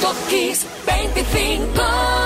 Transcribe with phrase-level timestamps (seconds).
[0.00, 2.17] Top Kiss 25.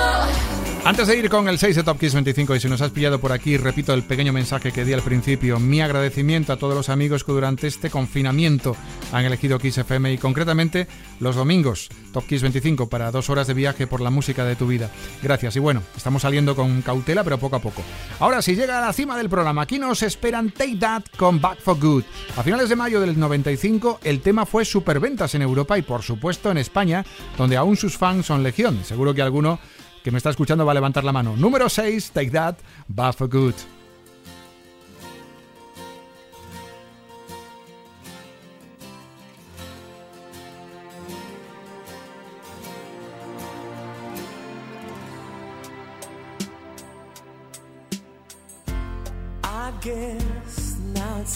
[0.85, 3.21] Antes de ir con el 6 de Top Kiss 25 y si nos has pillado
[3.21, 6.89] por aquí, repito el pequeño mensaje que di al principio, mi agradecimiento a todos los
[6.89, 8.75] amigos que durante este confinamiento
[9.13, 10.89] han elegido Kiss FM y concretamente
[11.21, 14.67] los domingos, Top Kiss 25 para dos horas de viaje por la música de tu
[14.67, 14.91] vida.
[15.21, 17.81] Gracias y bueno, estamos saliendo con cautela pero poco a poco.
[18.19, 21.61] Ahora si llega a la cima del programa, aquí nos esperan Take That con Back
[21.61, 22.03] for Good.
[22.35, 26.51] A finales de mayo del 95 el tema fue superventas en Europa y por supuesto
[26.51, 27.05] en España,
[27.37, 28.83] donde aún sus fans son legión.
[28.83, 29.59] Seguro que alguno
[30.03, 31.35] que me está escuchando va a levantar la mano.
[31.37, 32.57] Número 6, Take That,
[32.87, 33.55] Bad for Good.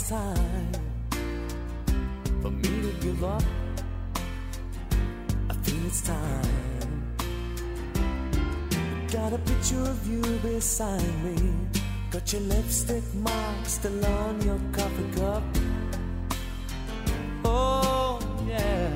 [0.07, 0.71] Time
[2.41, 3.43] for me to give up.
[5.49, 6.77] I feel it's time.
[9.18, 11.35] Got a picture of you beside me.
[12.12, 15.43] Got your lipstick mark still on your coffee cup.
[17.43, 18.95] Oh, yeah.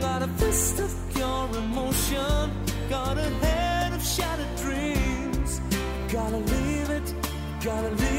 [0.00, 2.50] Got a fist of pure emotion.
[2.90, 5.60] Got a head of shattered dreams.
[6.10, 7.14] Gotta leave it,
[7.62, 8.13] gotta leave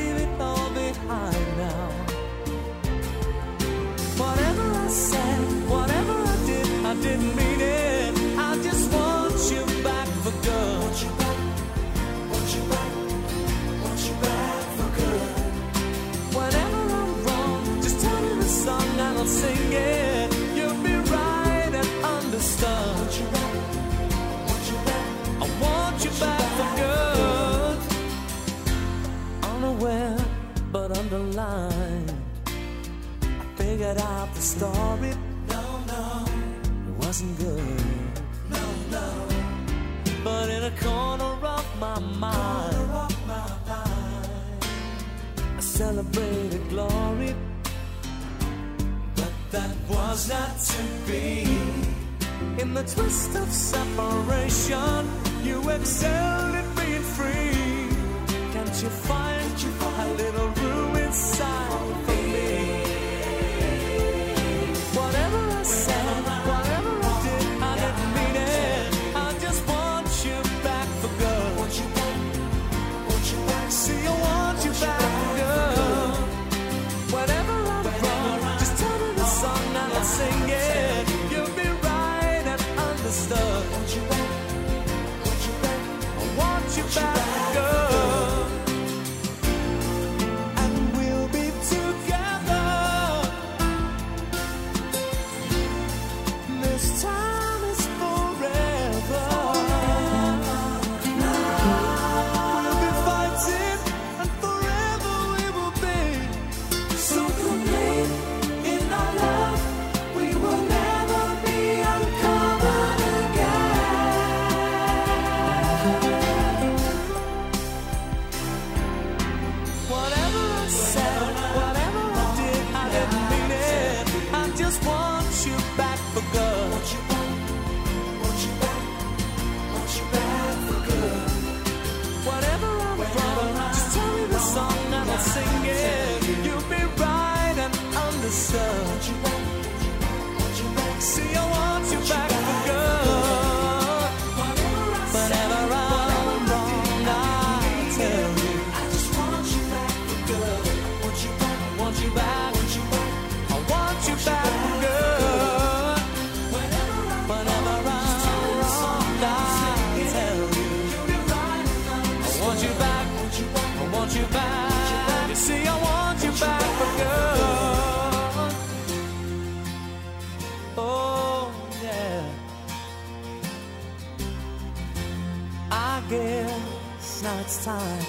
[177.45, 178.05] guess now it's time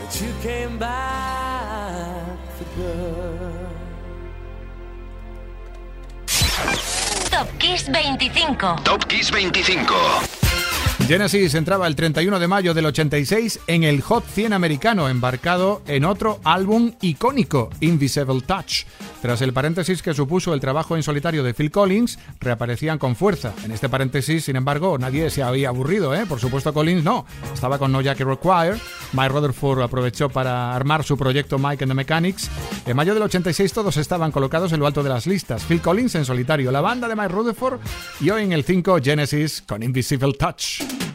[0.00, 3.68] that you came back for good.
[7.30, 8.84] Top Kiss 25.
[8.84, 10.38] Top Kiss 25.
[11.06, 16.04] Genesis entraba el 31 de mayo del 86 en el Hot 100 americano, embarcado en
[16.04, 18.84] otro álbum icónico, Invisible Touch.
[19.22, 23.52] Tras el paréntesis que supuso el trabajo en solitario de Phil Collins, reaparecían con fuerza.
[23.64, 26.24] En este paréntesis, sin embargo, nadie se había aburrido, ¿eh?
[26.26, 27.26] Por supuesto, Collins no.
[27.52, 28.78] Estaba con No Jackie Require
[29.12, 32.50] Mike Rutherford aprovechó para armar su proyecto Mike and the Mechanics.
[32.86, 35.64] En mayo del 86 todos estaban colocados en lo alto de las listas.
[35.64, 37.80] Phil Collins en solitario, la banda de Mike Rutherford
[38.20, 41.07] y hoy en el 5 Genesis con Invisible Touch.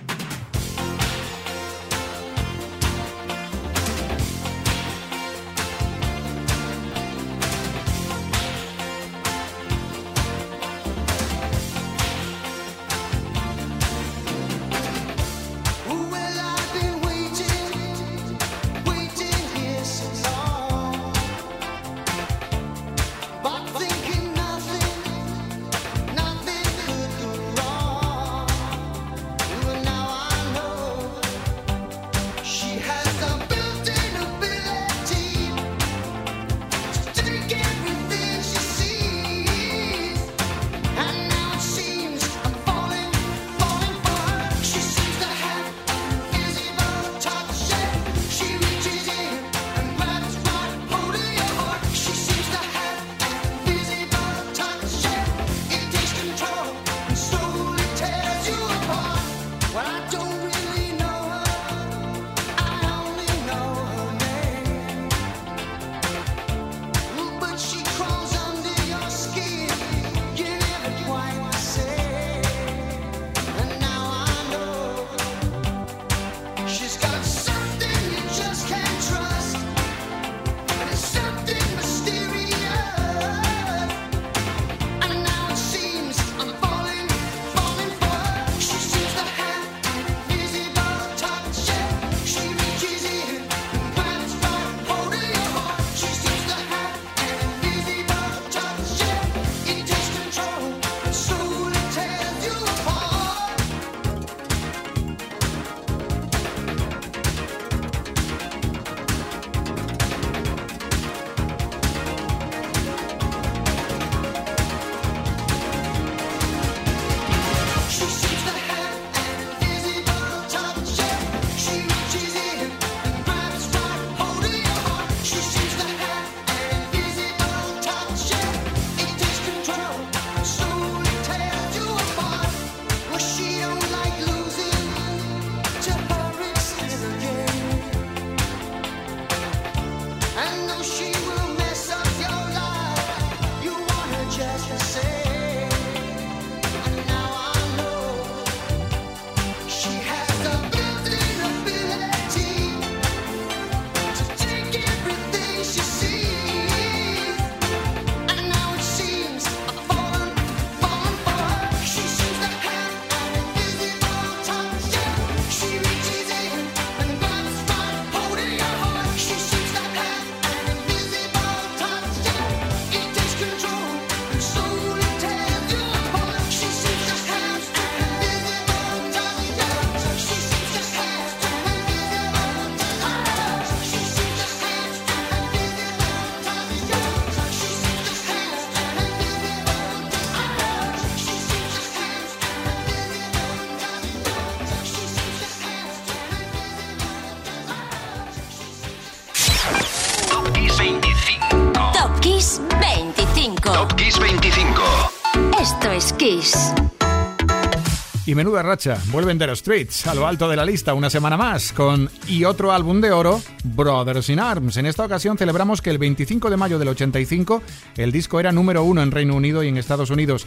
[208.25, 211.73] Y menuda racha, vuelven The Streets a lo alto de la lista una semana más
[211.73, 214.77] con y otro álbum de oro, Brothers in Arms.
[214.77, 217.61] En esta ocasión celebramos que el 25 de mayo del 85
[217.97, 220.45] el disco era número uno en Reino Unido y en Estados Unidos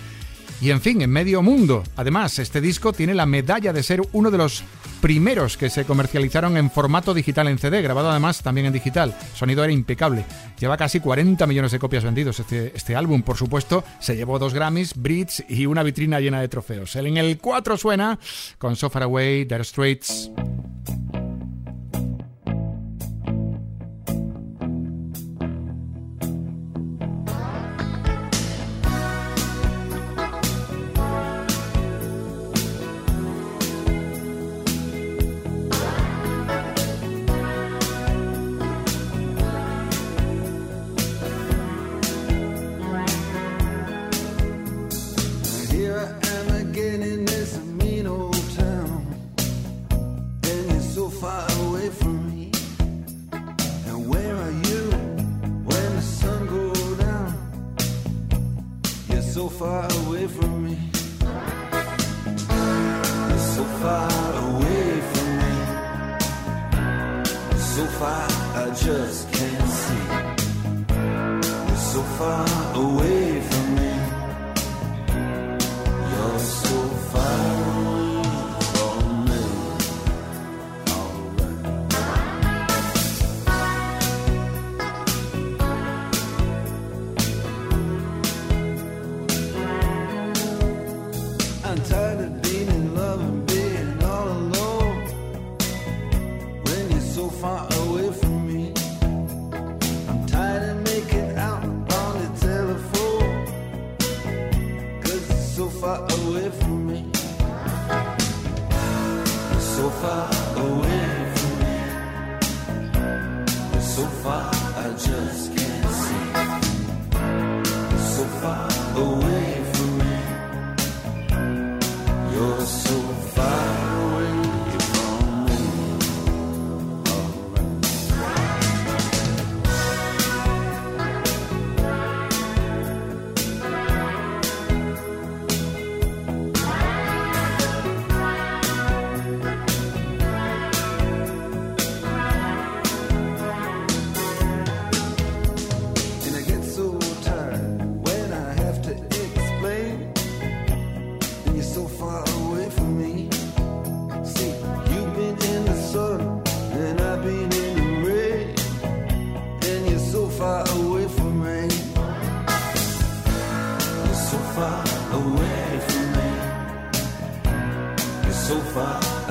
[0.61, 1.85] y en fin, en medio mundo.
[1.97, 4.65] Además, este disco tiene la medalla de ser uno de los
[5.01, 9.15] primeros que se comercializaron en formato digital en CD, grabado además también en digital.
[9.21, 10.25] El sonido era impecable.
[10.59, 13.23] Lleva casi 40 millones de copias vendidos este, este álbum.
[13.23, 16.97] Por supuesto, se llevó dos Grammys, Brits y una vitrina llena de trofeos.
[16.97, 18.19] En el 4 suena
[18.59, 20.31] con So Far Away, Dire Straits.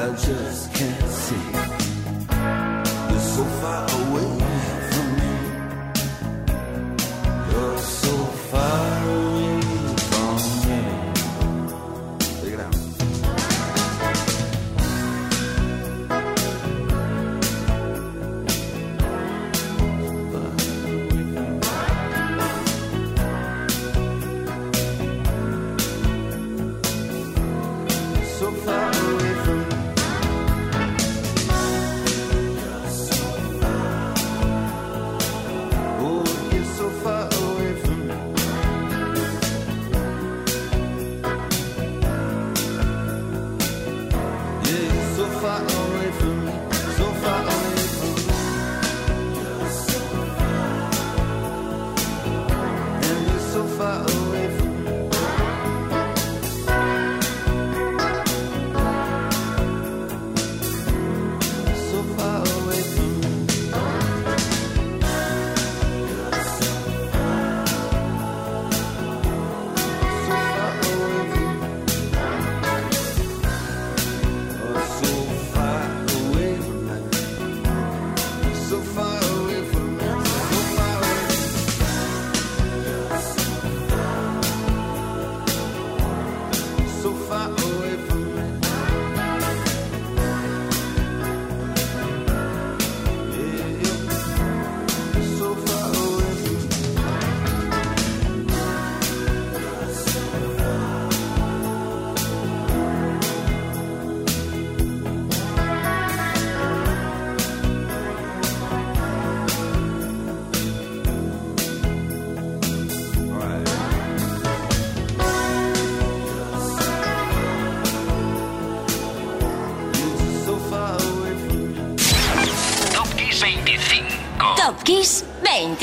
[0.06, 1.85] I just can't see.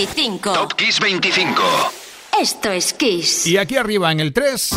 [0.03, 0.53] 25.
[0.53, 1.63] Top Kiss 25.
[2.41, 3.47] Esto es Kiss.
[3.47, 4.71] Y aquí arriba en el 3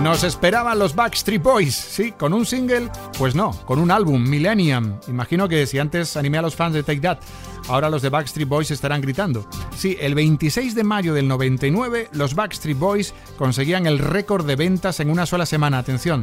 [0.00, 1.74] nos esperaban los Backstreet Boys.
[1.74, 5.00] Sí, con un single, pues no, con un álbum, Millennium.
[5.08, 7.18] Imagino que si antes animé a los fans de Take That,
[7.66, 9.44] ahora los de Backstreet Boys estarán gritando.
[9.76, 15.00] Sí, el 26 de mayo del 99, los Backstreet Boys conseguían el récord de ventas
[15.00, 15.78] en una sola semana.
[15.78, 16.22] Atención,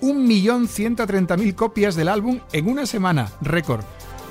[0.00, 3.84] 1.130.000 copias del álbum en una semana, récord.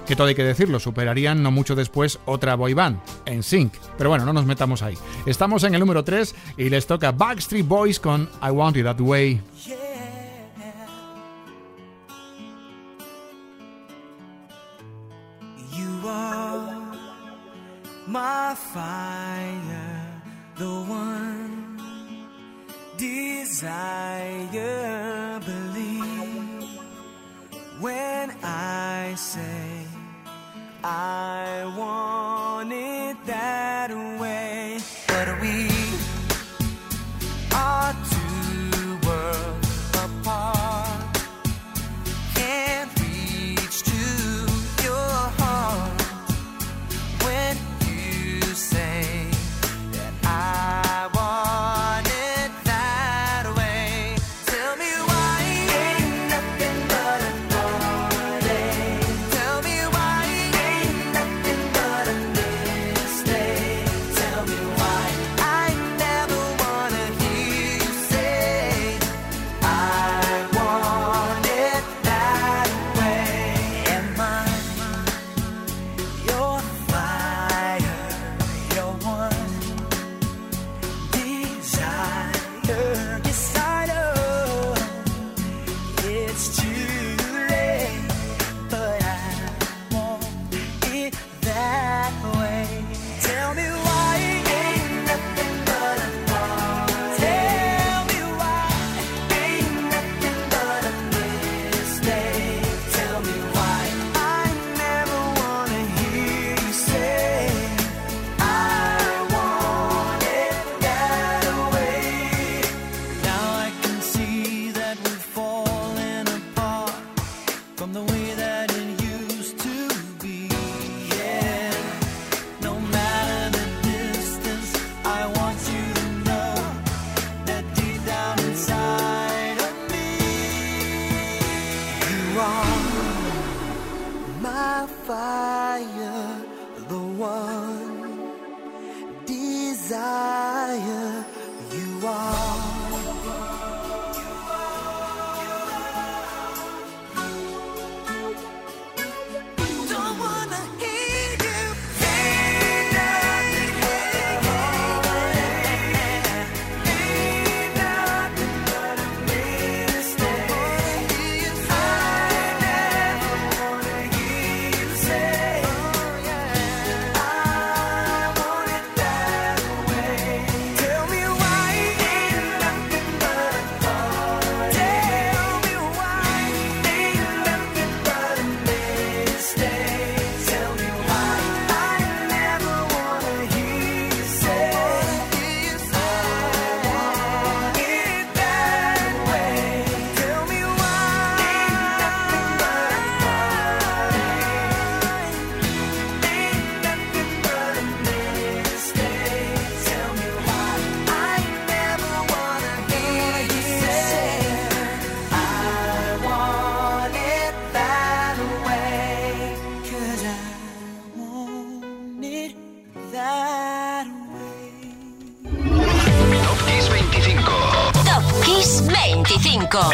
[0.08, 3.74] Que todo hay que decirlo, superarían no mucho después otra boy band, en Sync.
[3.98, 4.98] Pero bueno, no nos metamos ahí.
[5.26, 9.00] Estamos en el número 3 y les toca Backstreet Boys con I Want It That
[9.00, 9.42] Way.
[18.06, 20.22] My fire,
[20.58, 21.80] the one
[22.96, 23.70] desire.
[25.44, 26.70] Believe
[27.80, 29.53] when I say
[30.86, 32.23] I want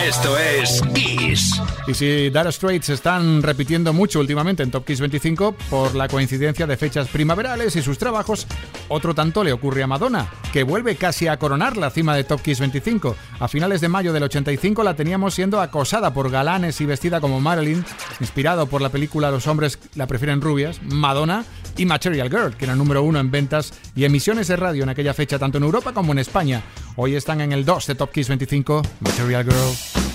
[0.10, 1.62] Esto es Kiss.
[1.86, 6.08] Y si Dire Straits se están repitiendo mucho últimamente en Top Kiss 25 por la
[6.08, 8.48] coincidencia de fechas primaverales y sus trabajos,
[8.88, 12.42] otro tanto le ocurre a Madonna, que vuelve casi a coronar la cima de Top
[12.42, 13.16] Kiss 25.
[13.40, 17.40] A finales de mayo del 85 la teníamos siendo acosada por galanes y vestida como
[17.40, 17.86] Marilyn,
[18.20, 21.46] inspirado por la película Los hombres la prefieren rubias, Madonna
[21.78, 25.14] y Material Girl, que era número uno en ventas y emisiones de radio en aquella
[25.14, 26.64] fecha tanto en Europa como en España.
[27.02, 30.09] Hoy están en el 2 de Top Kiss 25, Material Girl.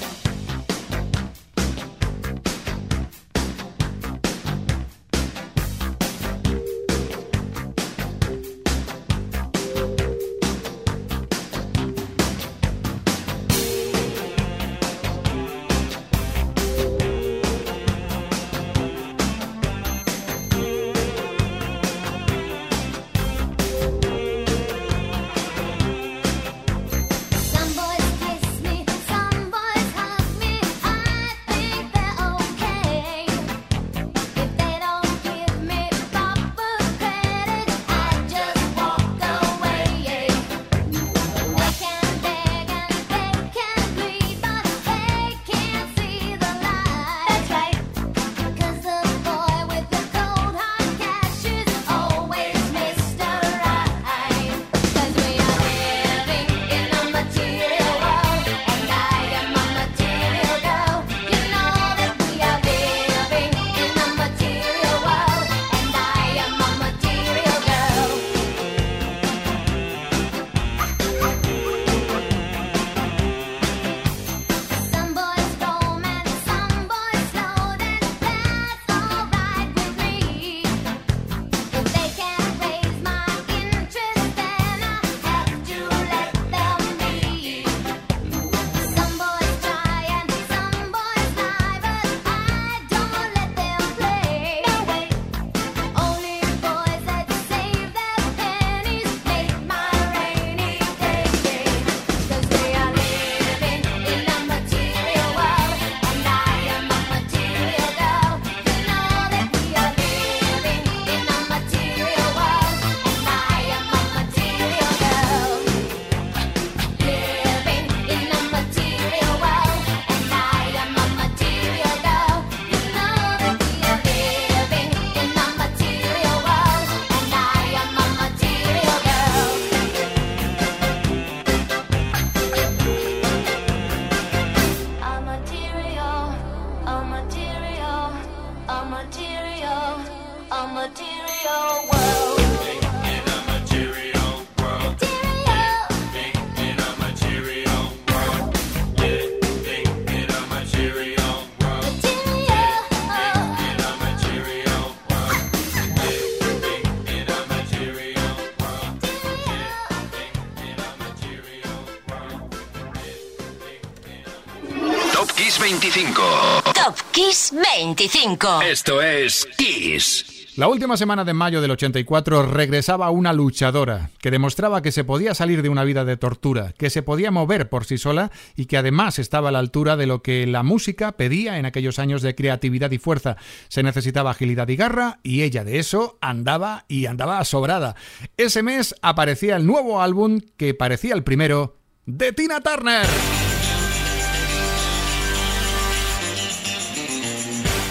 [167.76, 168.62] 25.
[168.62, 170.52] Esto es Kiss.
[170.56, 175.34] La última semana de mayo del 84 regresaba una luchadora que demostraba que se podía
[175.34, 178.76] salir de una vida de tortura, que se podía mover por sí sola y que
[178.76, 182.36] además estaba a la altura de lo que la música pedía en aquellos años de
[182.36, 183.36] creatividad y fuerza.
[183.66, 187.96] Se necesitaba agilidad y garra y ella de eso andaba y andaba sobrada.
[188.36, 193.43] Ese mes aparecía el nuevo álbum que parecía el primero de Tina Turner.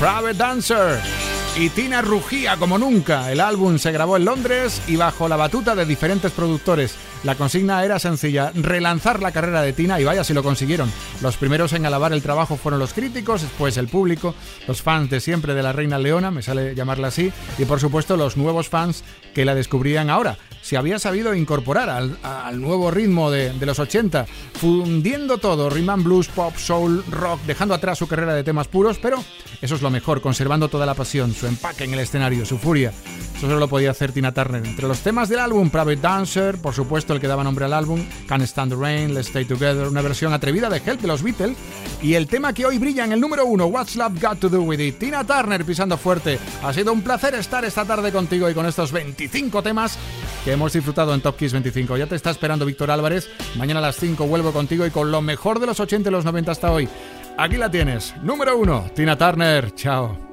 [0.04, 1.00] Private Dancer.
[1.58, 3.32] Y Tina rugía como nunca.
[3.32, 6.98] El álbum se grabó en Londres y bajo la batuta de diferentes productores.
[7.24, 10.92] La consigna era sencilla, relanzar la carrera de Tina y vaya si lo consiguieron.
[11.22, 14.36] Los primeros en alabar el trabajo fueron los críticos, después el público,
[14.68, 18.18] los fans de siempre de la Reina Leona, me sale llamarla así, y por supuesto
[18.18, 20.38] los nuevos fans que la descubrían ahora.
[20.62, 26.56] Se había sabido incorporar al, nuevo ritmo de, los 80, fundiendo todo, and blues, pop,
[26.58, 29.24] soul, rock, dejando atrás su carrera de temas puros, pero
[29.62, 32.94] eso es lo mejor, conservando toda la pasión, su empaque en el escenario, su furia.
[33.36, 34.66] Eso solo lo podía hacer Tina Turner.
[34.66, 38.44] Entre los temas del álbum, Private Dancer, por supuesto que daba nombre al álbum, Can't
[38.44, 41.58] Stand the Rain, Let's Stay Together, una versión atrevida de Help de los Beatles,
[42.02, 44.62] y el tema que hoy brilla en el número uno, What's Love Got to Do
[44.62, 46.40] With It, Tina Turner pisando fuerte.
[46.64, 49.98] Ha sido un placer estar esta tarde contigo y con estos 25 temas
[50.44, 51.98] que hemos disfrutado en Top Kiss 25.
[51.98, 53.30] Ya te está esperando Víctor Álvarez.
[53.56, 56.26] Mañana a las 5 vuelvo contigo y con lo mejor de los 80 y los
[56.26, 56.90] 90 hasta hoy.
[57.38, 58.14] Aquí la tienes.
[58.22, 59.74] Número 1, Tina Turner.
[59.76, 60.33] Chao.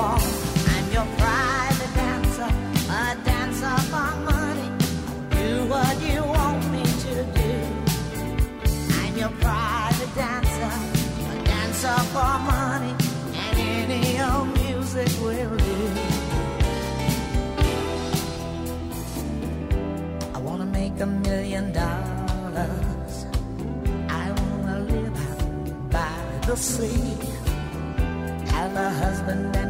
[0.00, 2.48] I'm your private dancer,
[2.88, 4.70] a dancer for money.
[5.30, 7.52] Do what you want me to do.
[9.00, 10.72] I'm your private dancer,
[11.32, 12.94] a dancer for money,
[13.34, 15.90] and any old music will do.
[20.32, 23.26] I wanna make a million dollars.
[24.08, 26.14] I wanna live by
[26.46, 27.16] the sea.
[28.58, 29.67] Have a husband and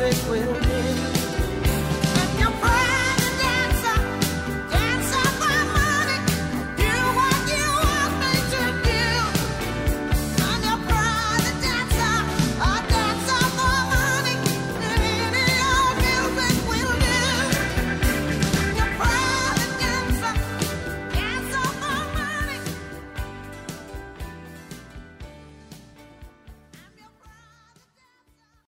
[0.00, 0.61] music will